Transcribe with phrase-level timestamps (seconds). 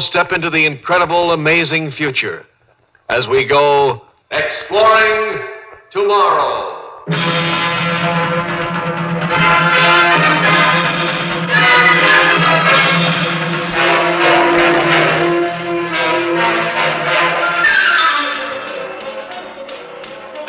[0.00, 2.46] step into the incredible, amazing future
[3.08, 5.46] as we go exploring
[5.90, 6.76] tomorrow.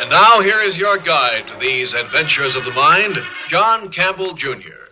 [0.00, 3.16] And now, here is your guide to these adventures of the mind,
[3.48, 4.88] John Campbell, Jr.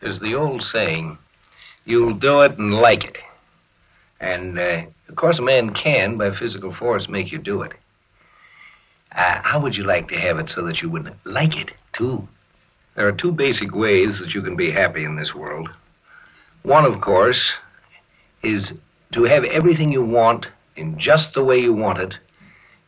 [0.00, 1.18] There's the old saying,
[1.84, 3.18] you'll do it and like it.
[4.20, 7.72] And, uh, of course, a man can, by physical force, make you do it.
[9.12, 12.26] Uh, how would you like to have it so that you would like it, too?
[12.94, 15.68] There are two basic ways that you can be happy in this world.
[16.62, 17.52] One, of course,
[18.42, 18.72] is
[19.12, 20.46] to have everything you want
[20.76, 22.14] in just the way you want it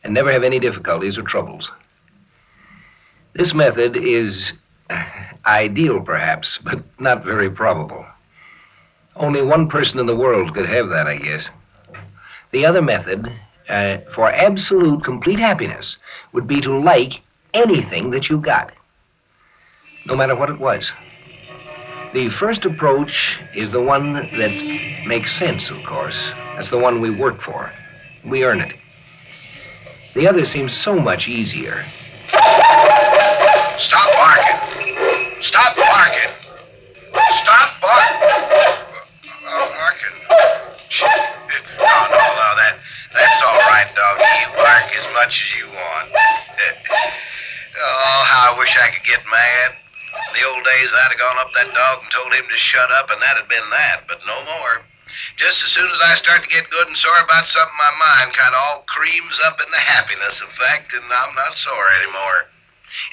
[0.03, 1.69] and never have any difficulties or troubles.
[3.33, 4.53] This method is
[4.89, 5.03] uh,
[5.45, 8.05] ideal, perhaps, but not very probable.
[9.15, 11.49] Only one person in the world could have that, I guess.
[12.51, 13.31] The other method,
[13.67, 15.97] uh, for absolute, complete happiness,
[16.33, 17.21] would be to like
[17.53, 18.71] anything that you got,
[20.05, 20.91] no matter what it was.
[22.13, 26.17] The first approach is the one that makes sense, of course.
[26.57, 27.71] That's the one we work for.
[28.25, 28.73] We earn it.
[30.15, 31.85] The other seems so much easier.
[32.31, 35.43] Stop barking.
[35.43, 36.33] Stop barking.
[37.43, 38.19] Stop barking.
[39.47, 40.17] Oh, barking.
[41.77, 42.73] No, no, no, that,
[43.13, 43.87] that's all right,
[44.79, 44.97] doggy.
[44.97, 46.09] As much as you want.
[47.83, 49.75] oh, how I wish I could get mad.
[50.29, 52.89] In the old days, I'd have gone up that dog and told him to shut
[52.91, 54.85] up, and that'd been that, but no more.
[55.37, 58.35] Just as soon as I start to get good and sore about something, my mind
[58.35, 62.49] kind of all creams up in the happiness effect, and I'm not sore anymore.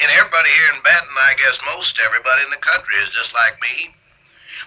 [0.01, 3.61] And everybody here in Benton, I guess most everybody in the country is just like
[3.61, 3.93] me.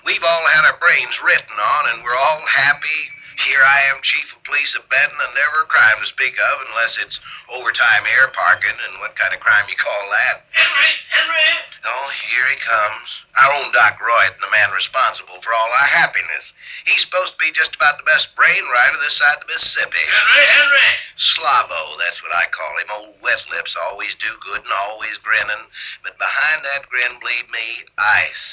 [0.05, 3.01] We've all had our brains written on, and we're all happy.
[3.47, 6.55] Here I am, chief of police of Benton, and never a crime to speak of
[6.67, 10.43] unless it's overtime air parking, and what kind of crime you call that?
[10.51, 11.49] Henry, Henry.
[11.87, 13.07] Oh, here he comes.
[13.39, 16.51] Our own Doc Royden, the man responsible for all our happiness.
[16.83, 20.03] He's supposed to be just about the best brain writer this side of the Mississippi.
[20.03, 20.91] Henry, Henry.
[21.39, 22.89] Slobbo, that's what I call him.
[22.91, 25.63] Old wet lips, always do good and always grinning.
[26.03, 28.45] But behind that grin, believe me, ice.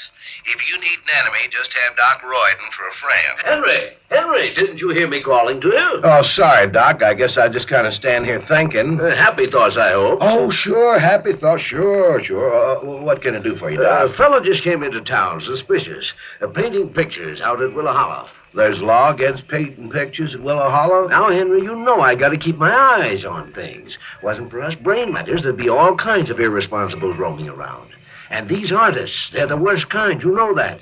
[0.47, 3.33] If you need an enemy, just have Doc Royden for a friend.
[3.43, 6.01] Henry, Henry, didn't you hear me calling to you?
[6.03, 7.01] Oh, sorry, Doc.
[7.01, 8.99] I guess I just kind of stand here thinking.
[9.01, 10.19] Uh, happy thoughts, I hope.
[10.21, 10.99] Oh, sure.
[10.99, 11.63] Happy thoughts.
[11.63, 12.53] Sure, sure.
[12.53, 16.13] Uh, what can I do for you, Uh, a fellow just came into town, suspicious,
[16.41, 18.29] uh, painting pictures out at Willow Hollow.
[18.53, 21.07] There's law against painting pictures at Willow Hollow?
[21.07, 23.97] Now, Henry, you know I got to keep my eyes on things.
[24.21, 27.89] Wasn't for us brain matters, there'd be all kinds of irresponsibles roaming around.
[28.29, 30.21] And these artists, they're the worst kind.
[30.21, 30.81] You know that.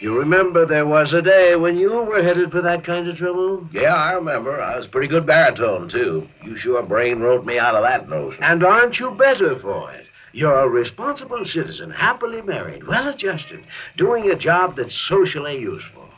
[0.00, 3.66] You remember there was a day when you were headed for that kind of trouble?
[3.72, 4.60] Yeah, I remember.
[4.60, 6.28] I was a pretty good baritone, too.
[6.44, 8.42] You sure brain wrote me out of that notion.
[8.42, 10.06] And aren't you better for it?
[10.32, 13.64] You're a responsible citizen, happily married, well adjusted,
[13.96, 16.08] doing a job that's socially useful.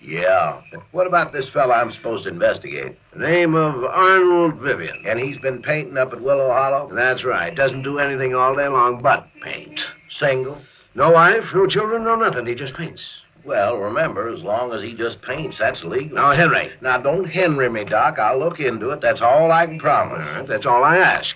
[0.00, 0.62] Yeah.
[0.92, 2.96] What about this fella I'm supposed to investigate?
[3.14, 5.04] Name of Arnold Vivian.
[5.06, 6.90] And he's been painting up at Willow Hollow?
[6.94, 7.54] That's right.
[7.54, 9.78] Doesn't do anything all day long but paint.
[10.18, 10.58] Single?
[10.94, 12.46] No wife, no children, no nothing.
[12.46, 13.02] He just paints.
[13.46, 16.16] Well, remember, as long as he just paints, that's legal.
[16.16, 16.72] Now, Henry.
[16.80, 18.18] Now, don't Henry me, Doc.
[18.18, 19.00] I'll look into it.
[19.00, 20.18] That's all I can promise.
[20.18, 21.34] right, that's all I ask.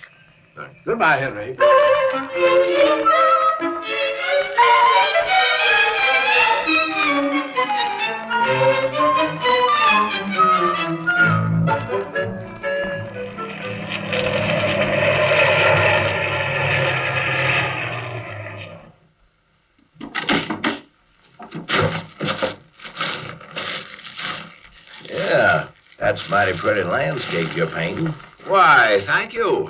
[0.85, 1.57] Goodbye, Henry.
[26.11, 28.13] that's mighty pretty landscape you're painting.
[28.47, 29.67] Why, thank you.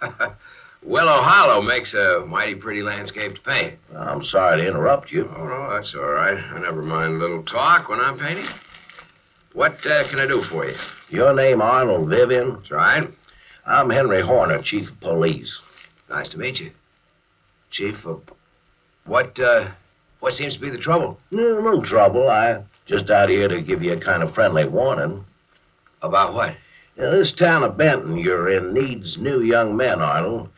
[0.82, 3.78] Willow Hollow makes a mighty pretty landscape to paint.
[3.96, 5.28] I'm sorry to interrupt you.
[5.36, 6.36] Oh, no, that's all right.
[6.36, 8.46] I never mind a little talk when I'm painting.
[9.52, 10.76] What uh, can I do for you?
[11.08, 12.54] Your name Arnold Vivian?
[12.54, 13.08] That's right.
[13.66, 15.50] I'm Henry Horner, chief of police.
[16.08, 16.70] Nice to meet you.
[17.72, 18.22] Chief of...
[19.06, 19.70] What, uh,
[20.20, 21.18] what seems to be the trouble?
[21.32, 22.28] No, no trouble.
[22.28, 25.24] I just out here to give you a kind of friendly warning.
[26.02, 26.56] About what?
[26.96, 30.48] Now, this town of Benton you're in needs new young men, Arnold.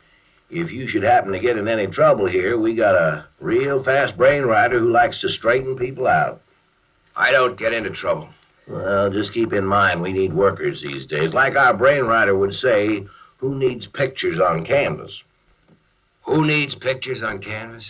[0.50, 4.16] If you should happen to get in any trouble here, we got a real fast
[4.16, 6.42] brain writer who likes to straighten people out.
[7.16, 8.28] I don't get into trouble.
[8.66, 11.32] Well, just keep in mind we need workers these days.
[11.32, 13.06] Like our brain writer would say,
[13.38, 15.20] who needs pictures on canvas?
[16.24, 17.84] Who needs pictures on canvas?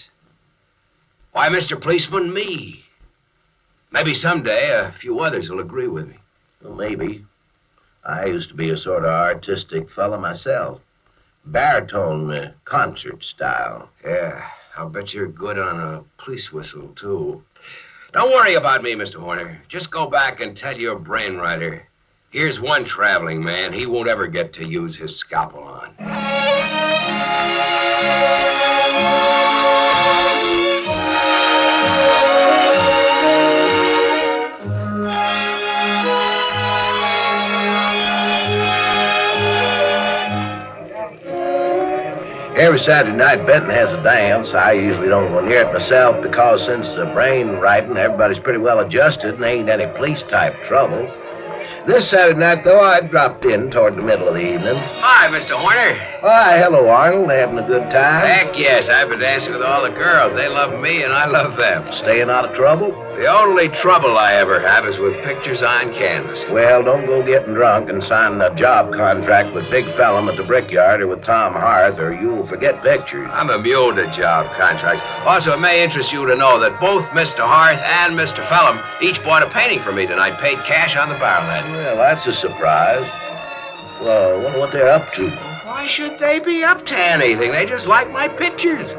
[1.32, 1.80] Why, Mr.
[1.80, 2.84] Policeman, me.
[3.90, 6.16] Maybe someday a few others will agree with me.
[6.62, 7.24] Well, maybe.
[8.04, 10.80] I used to be a sort of artistic fella myself.
[11.44, 13.88] Baritone uh, concert style.
[14.04, 14.42] Yeah,
[14.76, 17.42] I'll bet you're good on a police whistle, too.
[18.12, 19.16] Don't worry about me, Mr.
[19.16, 19.60] Horner.
[19.68, 21.86] Just go back and tell your brain writer.
[22.30, 25.94] Here's one traveling man he won't ever get to use his scalpel on.
[42.72, 44.48] Every Saturday night, Benton has a dance.
[44.54, 48.78] I usually don't go near it myself because since the brain writing, everybody's pretty well
[48.78, 51.04] adjusted and ain't any police type trouble.
[51.86, 54.72] This Saturday night, though, I dropped in toward the middle of the evening.
[55.04, 55.52] Hi, Mr.
[55.52, 56.00] Horner.
[56.24, 57.28] Hi, hello, Arnold.
[57.28, 58.24] Having a good time?
[58.24, 60.32] Heck yes, I've been dancing with all the girls.
[60.34, 61.84] They love me and I love them.
[62.00, 62.96] Staying out of trouble?
[63.16, 66.40] The only trouble I ever have is with pictures on canvas.
[66.50, 70.42] Well, don't go getting drunk and signing a job contract with Big Fellum at the
[70.42, 73.28] Brickyard or with Tom Harth, or you'll forget pictures.
[73.30, 75.04] I'm immune to job contracts.
[75.28, 77.44] Also, it may interest you to know that both Mr.
[77.44, 78.42] Harth and Mr.
[78.48, 81.70] Fellum each bought a painting for me tonight, paid cash on the barrel end.
[81.70, 83.06] Well, that's a surprise.
[84.00, 85.30] Well, I wonder what they're up to.
[85.68, 87.52] Why should they be up to anything?
[87.52, 88.90] They just like my pictures.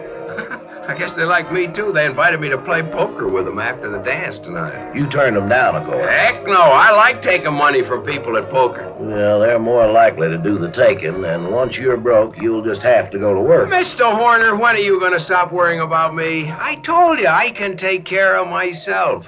[0.88, 1.92] I guess they like me, too.
[1.94, 4.94] They invited me to play poker with them after the dance tonight.
[4.94, 6.10] You turned them down, of course.
[6.10, 8.94] Heck no, I like taking money from people at poker.
[9.00, 13.12] Well, they're more likely to do the taking, and once you're broke, you'll just have
[13.12, 13.70] to go to work.
[13.70, 14.14] Mr.
[14.14, 16.52] Horner, when are you going to stop worrying about me?
[16.52, 19.26] I told you I can take care of myself.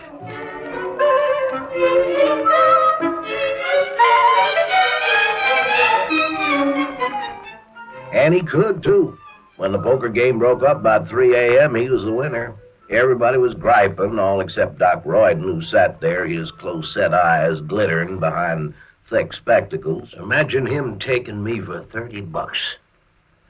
[8.14, 9.18] And he could, too.
[9.58, 12.56] When the poker game broke up about 3 a.m., he was the winner.
[12.90, 18.20] Everybody was griping, all except Doc Royden, who sat there, his close set eyes glittering
[18.20, 18.74] behind
[19.10, 20.10] thick spectacles.
[20.18, 22.60] Imagine him taking me for 30 bucks.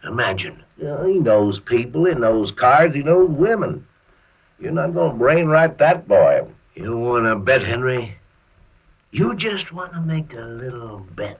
[0.05, 0.63] Imagine.
[0.77, 3.85] You know, he knows people, he knows cards, he knows women.
[4.59, 6.47] You're not going to brainwrite that boy.
[6.75, 8.17] You want to bet, Henry?
[9.11, 11.39] You just want to make a little bet.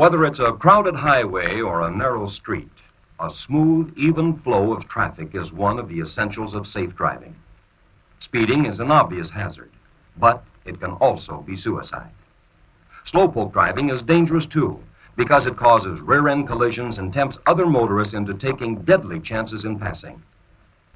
[0.00, 2.72] Whether it's a crowded highway or a narrow street,
[3.20, 7.36] a smooth, even flow of traffic is one of the essentials of safe driving.
[8.18, 9.70] Speeding is an obvious hazard,
[10.16, 12.08] but it can also be suicide.
[13.04, 14.82] Slowpoke driving is dangerous too
[15.16, 19.78] because it causes rear end collisions and tempts other motorists into taking deadly chances in
[19.78, 20.22] passing.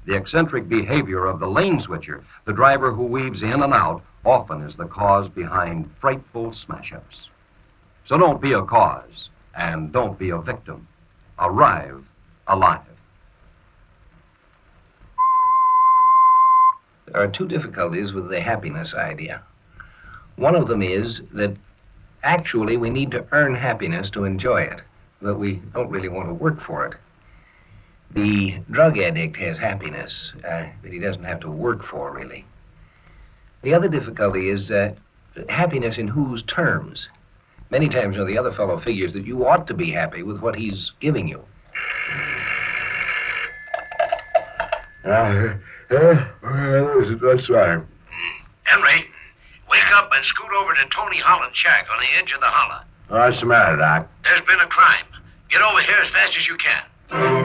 [0.05, 4.63] The eccentric behavior of the lane switcher, the driver who weaves in and out, often
[4.63, 7.29] is the cause behind frightful smash ups.
[8.05, 10.87] So don't be a cause, and don't be a victim.
[11.39, 12.05] Arrive
[12.47, 12.81] alive.
[17.07, 19.41] There are two difficulties with the happiness idea.
[20.35, 21.55] One of them is that
[22.23, 24.81] actually we need to earn happiness to enjoy it,
[25.21, 26.93] but we don't really want to work for it.
[28.13, 32.45] The drug addict has happiness uh, that he doesn't have to work for, really.
[33.63, 34.93] The other difficulty is uh,
[35.49, 37.07] happiness in whose terms?
[37.71, 40.39] Many times, you know, the other fellow figures that you ought to be happy with
[40.39, 41.41] what he's giving you.
[45.05, 47.81] Uh, uh, uh, that's right.
[48.63, 49.05] Henry,
[49.69, 52.83] wake up and scoot over to Tony Holland's shack on the edge of the holler.
[53.07, 54.09] What's the matter, Doc?
[54.23, 55.05] There's been a crime.
[55.49, 57.44] Get over here as fast as you can.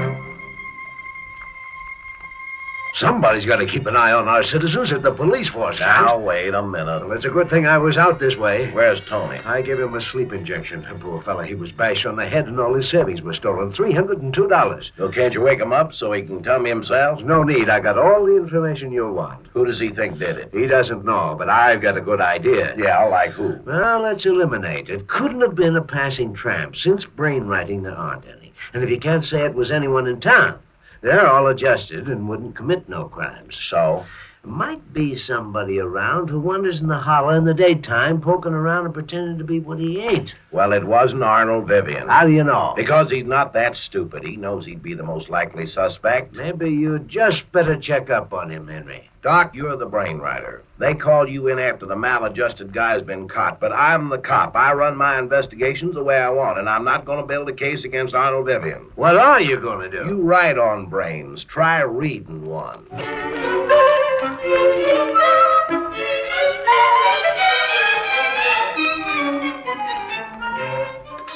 [3.00, 5.78] Somebody's got to keep an eye on our citizens at the police force.
[5.80, 6.22] Now, Hans.
[6.24, 7.00] wait a minute.
[7.08, 8.70] Well, it's a good thing I was out this way.
[8.72, 9.38] Where's Tony?
[9.38, 10.86] I gave him a sleep injection.
[11.00, 13.72] Poor fellow, he was bashed on the head and all his savings were stolen.
[13.72, 14.90] $302.
[14.98, 17.22] So can't you wake him up so he can tell me himself?
[17.22, 17.70] No need.
[17.70, 19.46] I got all the information you'll want.
[19.54, 20.50] Who does he think did it?
[20.52, 22.74] He doesn't know, but I've got a good idea.
[22.76, 23.58] Yeah, like who?
[23.64, 24.90] Well, let's eliminate.
[24.90, 26.76] It couldn't have been a passing tramp.
[26.76, 28.52] Since brainwriting, there aren't any.
[28.74, 30.58] And if you can't say it was anyone in town,
[31.02, 33.56] they're all adjusted and wouldn't commit no crimes.
[33.70, 34.04] So?
[34.42, 38.94] Might be somebody around who wanders in the hollow in the daytime, poking around and
[38.94, 40.30] pretending to be what he ain't.
[40.50, 42.08] Well, it wasn't Arnold Vivian.
[42.08, 42.72] How do you know?
[42.74, 44.24] Because he's not that stupid.
[44.24, 46.34] He knows he'd be the most likely suspect.
[46.34, 49.10] Maybe you'd just better check up on him, Henry.
[49.22, 50.62] Doc, you're the brainwriter.
[50.78, 54.56] They called you in after the maladjusted guy's been caught, but I'm the cop.
[54.56, 57.54] I run my investigations the way I want, and I'm not going to build a
[57.54, 58.90] case against Arnold Vivian.
[58.94, 60.08] What are you going to do?
[60.08, 61.44] You write on brains.
[61.52, 62.86] Try reading one.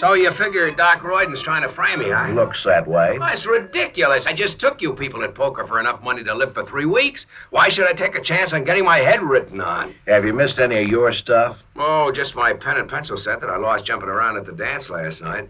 [0.04, 2.28] So you figure Doc Royden's trying to frame me, huh?
[2.34, 3.16] Looks that way.
[3.18, 4.24] Oh, it's ridiculous.
[4.26, 7.24] I just took you people at poker for enough money to live for three weeks.
[7.48, 9.94] Why should I take a chance on getting my head written on?
[10.06, 11.56] Have you missed any of your stuff?
[11.76, 14.90] Oh, just my pen and pencil set that I lost jumping around at the dance
[14.90, 15.48] last night.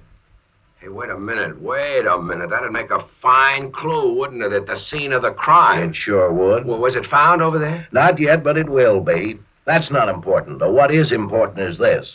[0.78, 1.60] Hey, wait a minute.
[1.60, 2.50] Wait a minute.
[2.50, 5.90] That'd make a fine clue, wouldn't it, at the scene of the crime?
[5.90, 6.64] It sure would.
[6.64, 7.88] Well, was it found over there?
[7.90, 9.40] Not yet, but it will be.
[9.66, 10.72] That's not important, though.
[10.72, 12.06] What is important is this.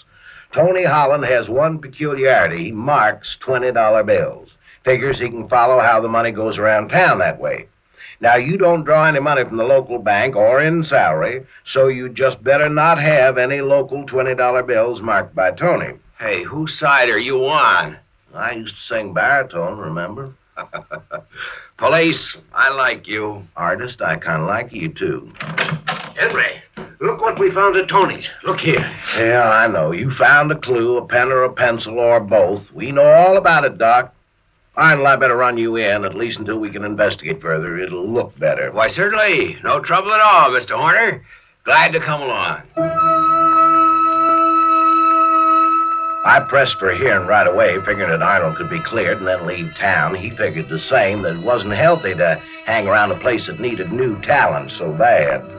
[0.54, 2.66] Tony Holland has one peculiarity.
[2.66, 4.50] He marks $20 bills.
[4.84, 7.68] Figures he can follow how the money goes around town that way.
[8.22, 12.10] Now, you don't draw any money from the local bank or in salary, so you
[12.10, 15.94] just better not have any local $20 bills marked by Tony.
[16.20, 17.98] Hey, whose side are you on?
[18.34, 20.34] I used to sing baritone, remember?
[21.78, 23.48] Police, I like you.
[23.56, 25.32] Artist, I kind of like you, too.
[26.18, 26.62] Henry,
[27.02, 28.28] look what we found at Tony's.
[28.44, 28.86] Look here.
[29.18, 29.92] Yeah, I know.
[29.92, 32.64] You found a clue, a pen or a pencil, or both.
[32.74, 34.14] We know all about it, Doc.
[34.76, 37.78] Arnold, I better run you in, at least until we can investigate further.
[37.78, 38.72] It'll look better.
[38.72, 39.58] Why, certainly.
[39.64, 40.78] No trouble at all, Mr.
[40.78, 41.24] Horner.
[41.66, 42.62] Glad to come along.
[46.26, 49.48] I pressed for a hearing right away, figuring that Arnold could be cleared and then
[49.48, 50.16] leave town.
[50.16, 53.92] He figured the same, that it wasn't healthy to hang around a place that needed
[53.92, 55.59] new talent so bad.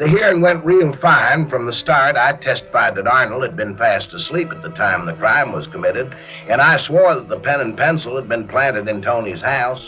[0.00, 1.50] The hearing went real fine.
[1.50, 5.12] From the start, I testified that Arnold had been fast asleep at the time the
[5.12, 6.10] crime was committed,
[6.48, 9.82] and I swore that the pen and pencil had been planted in Tony's house.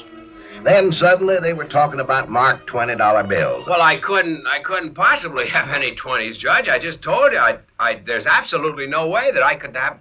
[0.65, 3.65] Then suddenly they were talking about marked twenty dollar bills.
[3.67, 4.45] Well, I couldn't.
[4.47, 6.69] I couldn't possibly have any twenties, Judge.
[6.69, 7.39] I just told you.
[7.39, 7.57] I.
[7.79, 8.03] I.
[8.07, 9.97] There's absolutely no way that I could have.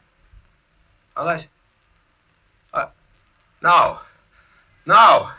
[1.16, 1.46] Unless.
[2.74, 2.88] Uh,
[3.64, 4.00] no.
[4.86, 5.30] No.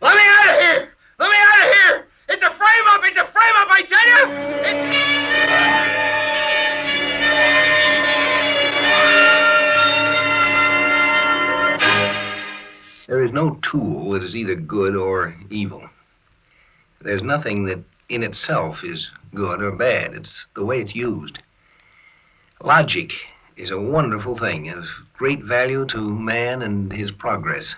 [0.00, 0.88] Let me out of here.
[1.18, 2.03] Let me out of here.
[2.28, 3.00] It's a frame up.
[3.04, 3.68] It's a frame up.
[3.70, 4.26] I tell you.
[4.64, 5.14] It's...
[13.06, 15.82] There is no tool that is either good or evil.
[17.02, 20.14] There's nothing that in itself is good or bad.
[20.14, 21.38] It's the way it's used.
[22.62, 23.12] Logic
[23.56, 27.74] is a wonderful thing, of great value to man and his progress.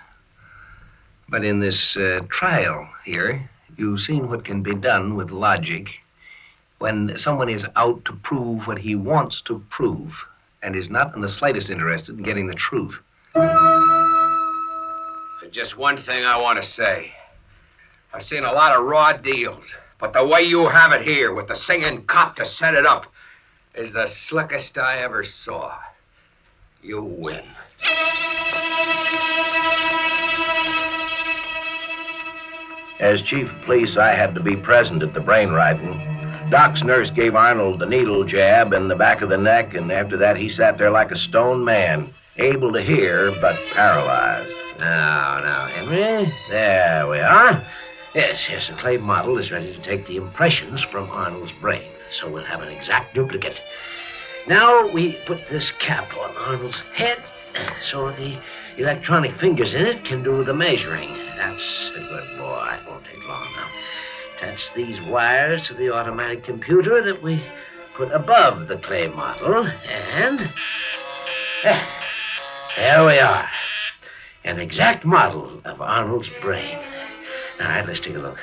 [1.28, 5.86] But in this uh, trial here, you've seen what can be done with logic
[6.78, 10.12] when someone is out to prove what he wants to prove
[10.62, 12.94] and is not in the slightest interested in getting the truth.
[15.52, 17.12] Just one thing I want to say.
[18.12, 19.64] I've seen a lot of raw deals,
[20.00, 23.04] but the way you have it here with the singing cop to set it up
[23.74, 25.78] is the slickest I ever saw.
[26.82, 27.44] You win.
[33.00, 36.00] As chief of police, I had to be present at the brain writing.
[36.50, 40.16] Doc's nurse gave Arnold the needle jab in the back of the neck, and after
[40.16, 44.50] that, he sat there like a stone man, able to hear, but paralyzed.
[44.78, 46.32] Now, now, Henry.
[46.48, 47.66] There we are.
[48.14, 52.30] Yes, yes, the clay model is ready to take the impressions from Arnold's brain, so
[52.30, 53.58] we'll have an exact duplicate.
[54.48, 57.18] Now we put this cap on Arnold's head
[57.90, 58.38] so the
[58.78, 61.08] electronic fingers in it can do the measuring.
[61.36, 62.68] That's a good boy.
[62.80, 63.68] It won't take long now.
[64.36, 67.44] Attach these wires to the automatic computer that we
[67.96, 70.40] put above the clay model, and.
[71.64, 71.86] eh,
[72.76, 73.48] There we are.
[74.44, 76.78] An exact model of Arnold's brain.
[77.60, 78.36] All right, let's take a look.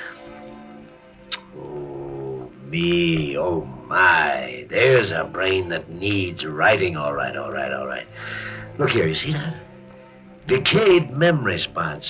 [1.56, 4.66] Oh, me, oh, my.
[4.70, 6.98] There's a brain that needs writing.
[6.98, 8.08] All right, all right, all right.
[8.80, 9.54] Look here, you see that?
[10.48, 12.06] Decayed memory spots.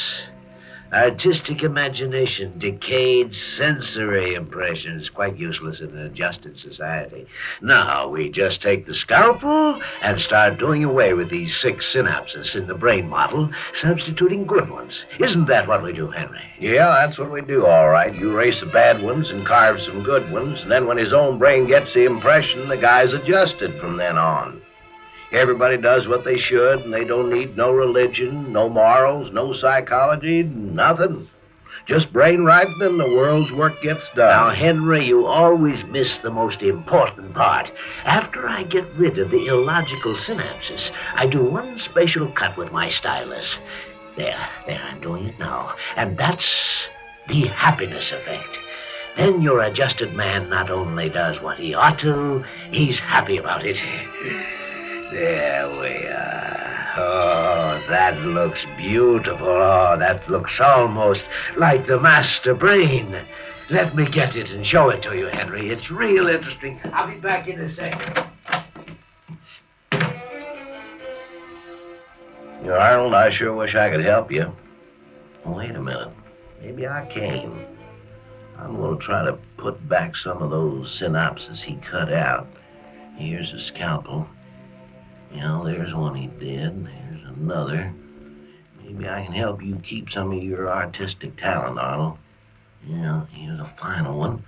[0.92, 7.28] Artistic imagination, decayed sensory impressions, quite useless in an adjusted society.
[7.62, 12.66] Now we just take the scalpel and start doing away with these six synapses in
[12.66, 13.52] the brain model,
[13.84, 14.94] substituting good ones.
[15.20, 16.42] Isn't that what we do, Henry?
[16.60, 18.16] Yeah, that's what we do, all right.
[18.16, 21.38] You erase the bad ones and carve some good ones, and then when his own
[21.38, 24.60] brain gets the impression, the guy's adjusted from then on.
[25.34, 30.44] Everybody does what they should, and they don't need no religion, no morals, no psychology,
[30.44, 31.28] nothing.
[31.88, 34.30] Just brain writing, and the world's work gets done.
[34.30, 37.68] Now, Henry, you always miss the most important part.
[38.06, 42.92] After I get rid of the illogical synapses, I do one special cut with my
[42.92, 43.56] stylus.
[44.16, 45.74] There, there, I'm doing it now.
[45.98, 46.48] And that's
[47.28, 48.56] the happiness effect.
[49.18, 53.78] Then your adjusted man not only does what he ought to, he's happy about it.
[55.14, 56.94] There we are.
[56.98, 59.48] Oh, that looks beautiful.
[59.48, 61.22] Oh, that looks almost
[61.56, 63.24] like the master brain.
[63.70, 65.70] Let me get it and show it to you, Henry.
[65.70, 66.80] It's real interesting.
[66.92, 68.26] I'll be back in a second.
[72.64, 74.52] You Arnold, I sure wish I could help you.
[75.46, 76.12] Wait a minute.
[76.60, 77.68] Maybe I can.
[78.58, 82.48] I'm going to try to put back some of those synapses he cut out.
[83.16, 84.28] Here's a scalpel.
[85.34, 86.86] You know, there's one he did.
[86.86, 87.94] There's another.
[88.84, 92.18] Maybe I can help you keep some of your artistic talent, Arnold.
[92.88, 94.44] Yeah, here's a final one.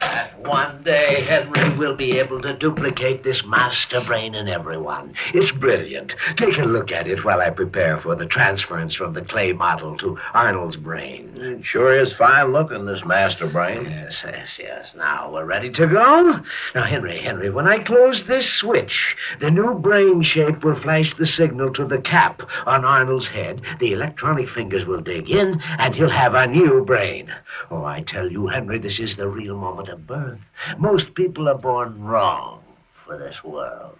[0.00, 5.14] That one day Henry will be able to duplicate this master brain in everyone.
[5.34, 6.12] It's brilliant.
[6.36, 9.96] Take a look at it while I prepare for the transference from the clay model
[9.98, 11.32] to Arnold's brain.
[11.36, 13.84] It sure is fine looking, this master brain.
[13.84, 14.86] Yes, yes, yes.
[14.96, 16.40] Now we're ready to go.
[16.74, 21.26] Now, Henry, Henry, when I close this switch, the new brain shape will flash the
[21.26, 23.60] signal to the cap on Arnold's head.
[23.80, 27.32] The electronic fingers will dig in, and he'll have a new brain.
[27.70, 30.31] Oh, I tell you, Henry, this is the real moment of birth.
[30.78, 32.62] Most people are born wrong
[33.06, 33.96] for this world.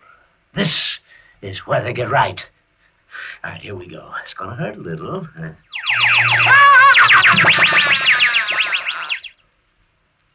[0.54, 0.72] This
[1.40, 2.40] is where they get right.
[3.44, 4.10] All right, here we go.
[4.24, 5.26] It's going to hurt a little.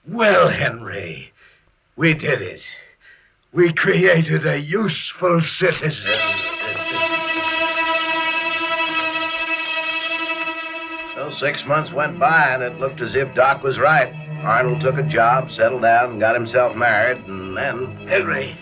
[0.09, 1.33] Well, Henry,
[1.97, 2.61] we did it.
[3.53, 6.46] We created a useful citizen.
[11.39, 14.13] Six months went by, and it looked as if Doc was right.
[14.44, 18.08] Arnold took a job, settled down, and got himself married, and then.
[18.08, 18.58] Henry,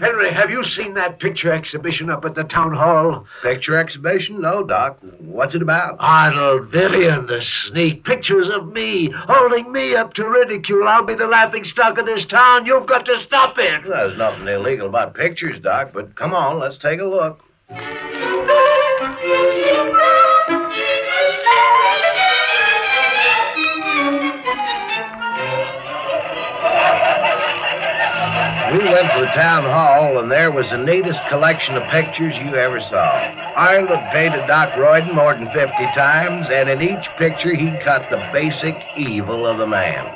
[0.00, 3.26] Henry, have you seen that picture exhibition up at the town hall?
[3.42, 4.40] Picture exhibition?
[4.40, 4.98] No, Doc.
[5.20, 5.96] What's it about?
[6.00, 10.88] Arnold Vivian, the sneak pictures of me, holding me up to ridicule.
[10.88, 12.64] I'll be the laughing stock of this town.
[12.64, 13.82] You've got to stop it.
[13.86, 17.40] There's nothing illegal about pictures, Doc, but come on, let's take a look.
[28.70, 32.54] We went to the town hall, and there was the neatest collection of pictures you
[32.54, 33.18] ever saw.
[33.58, 38.06] Arnold had painted Doc Royden more than 50 times, and in each picture he cut
[38.10, 40.06] the basic evil of the man.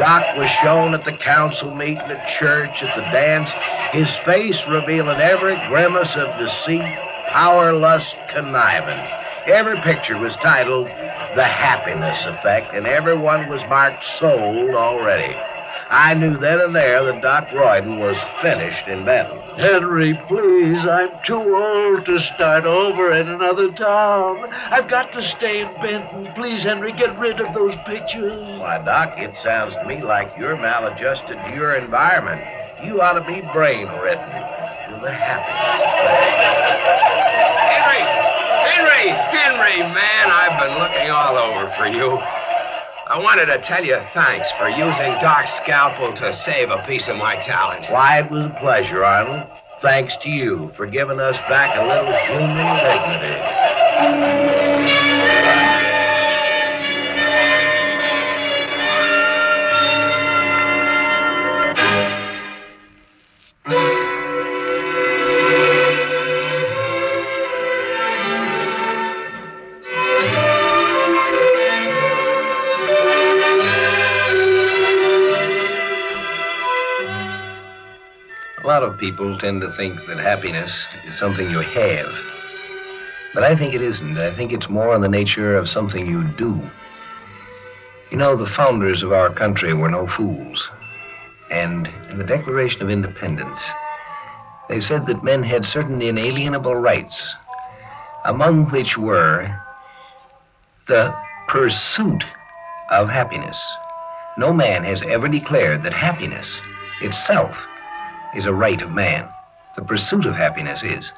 [0.00, 3.50] Doc was shown at the council meeting, at church, at the dance,
[3.92, 6.88] his face revealing every grimace of deceit,
[7.36, 8.98] power, lust, conniving.
[9.46, 10.88] Every picture was titled
[11.36, 15.36] The Happiness Effect, and everyone was marked sold already.
[15.90, 19.38] I knew then and there that Doc Royden was finished in Benton.
[19.56, 24.48] Henry, please, I'm too old to start over in another town.
[24.50, 26.32] I've got to stay in Benton.
[26.34, 28.60] Please, Henry, get rid of those pictures.
[28.60, 32.40] Why, Doc, it sounds to me like you're maladjusted to your environment.
[32.84, 34.30] You ought to be brain ridden.
[34.88, 35.84] You're the happiness.
[37.70, 38.02] Henry!
[38.72, 39.06] Henry!
[39.36, 42.18] Henry, man, I've been looking all over for you.
[43.06, 47.16] I wanted to tell you thanks for using Doc's scalpel to save a piece of
[47.16, 47.84] my talent.
[47.92, 49.46] Why, it was a pleasure, Arnold.
[49.82, 52.64] Thanks to you for giving us back a little human
[54.40, 55.13] dignity.
[79.04, 80.70] People tend to think that happiness
[81.06, 82.06] is something you have.
[83.34, 84.16] But I think it isn't.
[84.16, 86.58] I think it's more in the nature of something you do.
[88.10, 90.58] You know, the founders of our country were no fools.
[91.50, 93.58] And in the Declaration of Independence,
[94.70, 97.34] they said that men had certain inalienable rights,
[98.24, 99.54] among which were
[100.88, 101.14] the
[101.48, 102.24] pursuit
[102.90, 103.60] of happiness.
[104.38, 106.46] No man has ever declared that happiness
[107.02, 107.54] itself
[108.36, 109.28] is a right of man.
[109.76, 111.10] The pursuit of happiness is.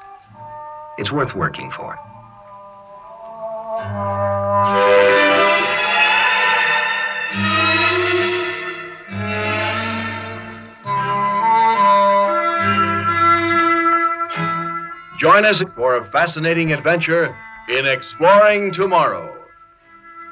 [0.99, 1.99] It's worth working for.
[15.21, 17.35] Join us for a fascinating adventure
[17.69, 19.35] in Exploring Tomorrow.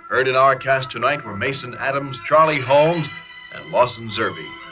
[0.08, 3.06] Heard in our cast tonight were Mason Adams, Charlie Holmes,
[3.54, 4.63] and Lawson Zerbe.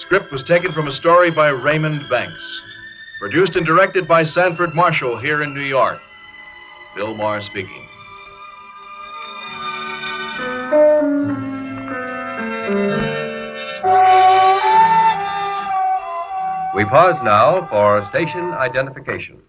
[0.00, 2.60] Script was taken from a story by Raymond Banks.
[3.20, 5.98] Produced and directed by Sanford Marshall here in New York.
[6.96, 7.88] Bill Maher speaking.
[16.74, 19.40] We pause now for station identification.